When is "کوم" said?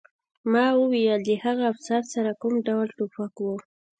2.41-2.53